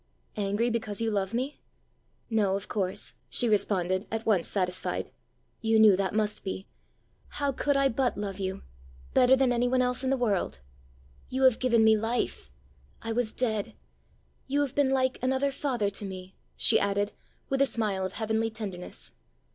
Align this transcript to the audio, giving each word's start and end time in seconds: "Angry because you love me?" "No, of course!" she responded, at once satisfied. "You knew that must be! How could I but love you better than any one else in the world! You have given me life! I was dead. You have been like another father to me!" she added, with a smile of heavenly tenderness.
"Angry 0.35 0.71
because 0.71 0.99
you 0.99 1.11
love 1.11 1.31
me?" 1.31 1.61
"No, 2.27 2.55
of 2.55 2.67
course!" 2.67 3.13
she 3.29 3.47
responded, 3.47 4.07
at 4.09 4.25
once 4.25 4.47
satisfied. 4.47 5.11
"You 5.61 5.77
knew 5.77 5.95
that 5.95 6.15
must 6.15 6.43
be! 6.43 6.65
How 7.27 7.51
could 7.51 7.77
I 7.77 7.87
but 7.87 8.17
love 8.17 8.39
you 8.39 8.63
better 9.13 9.35
than 9.35 9.51
any 9.53 9.67
one 9.67 9.83
else 9.83 10.03
in 10.03 10.09
the 10.09 10.17
world! 10.17 10.59
You 11.29 11.43
have 11.43 11.59
given 11.59 11.83
me 11.83 11.95
life! 11.95 12.49
I 13.03 13.11
was 13.11 13.31
dead. 13.31 13.75
You 14.47 14.61
have 14.61 14.73
been 14.73 14.89
like 14.89 15.19
another 15.21 15.51
father 15.51 15.91
to 15.91 16.05
me!" 16.05 16.35
she 16.57 16.79
added, 16.79 17.11
with 17.49 17.61
a 17.61 17.67
smile 17.67 18.03
of 18.03 18.13
heavenly 18.13 18.49
tenderness. 18.49 19.13